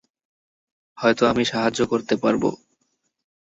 হয়তো 0.97 1.23
আমি 1.27 1.43
সাহায্য 1.45 1.79
করতে 1.85 2.15
পারব। 2.15 2.43